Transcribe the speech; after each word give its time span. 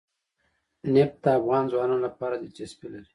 نفت 0.93 1.15
د 1.23 1.25
افغان 1.39 1.63
ځوانانو 1.71 2.03
لپاره 2.07 2.35
دلچسپي 2.43 2.87
لري. 2.93 3.07